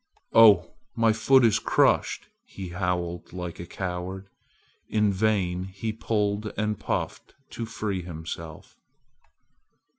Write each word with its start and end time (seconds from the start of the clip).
"Oh! 0.33 0.71
my 0.95 1.13
foot 1.13 1.45
is 1.45 1.59
crushed!" 1.59 2.27
he 2.43 2.69
howled 2.69 3.33
like 3.33 3.59
a 3.59 3.67
coward. 3.67 4.29
In 4.89 5.13
vain 5.13 5.65
he 5.65 5.93
pulled 5.93 6.51
and 6.57 6.79
puffed 6.79 7.35
to 7.51 7.67
free 7.67 8.01
himself. 8.01 8.79